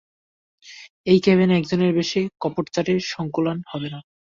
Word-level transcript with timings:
এই 1.07 1.19
কেবিনে 1.19 1.53
একজনের 1.57 1.91
বেশি 1.93 2.21
কপটচারীর 2.41 2.99
সংকুলান 3.07 3.57
হবে 3.67 3.87
না। 3.89 3.99